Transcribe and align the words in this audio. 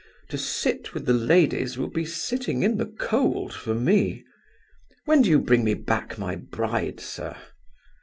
To 0.29 0.37
sit 0.39 0.95
with 0.95 1.05
the 1.05 1.13
ladies 1.13 1.77
will 1.77 1.87
be 1.91 2.05
sitting 2.07 2.63
in 2.63 2.77
the 2.77 2.87
cold 2.87 3.53
for 3.53 3.75
me. 3.75 4.23
When 5.05 5.21
do 5.21 5.29
you 5.29 5.37
bring 5.37 5.63
me 5.63 5.75
back 5.75 6.17
my 6.17 6.35
bride, 6.37 6.99
sir?" 6.99 7.37